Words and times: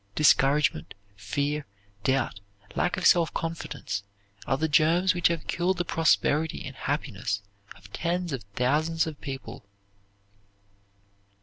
Discouragement, 0.15 0.95
fear, 1.15 1.67
doubt, 2.03 2.39
lack 2.75 2.97
of 2.97 3.05
self 3.05 3.31
confidence, 3.35 4.01
are 4.47 4.57
the 4.57 4.67
germs 4.67 5.13
which 5.13 5.27
have 5.27 5.45
killed 5.45 5.77
the 5.77 5.85
prosperity 5.85 6.65
and 6.65 6.75
happiness 6.75 7.43
of 7.75 7.93
tens 7.93 8.33
of 8.33 8.41
thousands 8.55 9.05
of 9.05 9.21
people. 9.21 9.63